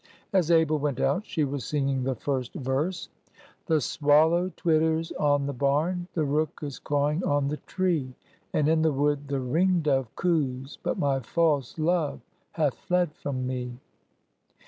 [0.33, 3.09] As Abel went out, she was singing the first verse:—
[3.67, 8.15] "The swallow twitters on the barn, The rook is cawing on the tree,
[8.51, 12.19] And in the wood the ringdove coos, But my false love
[12.53, 13.77] hath fled from me."